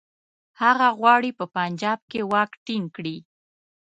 هغه 0.61 0.87
غواړي 0.99 1.31
په 1.39 1.45
پنجاب 1.55 1.99
کې 2.11 2.19
واک 2.31 2.51
ټینګ 2.65 2.85
کړي. 2.95 3.17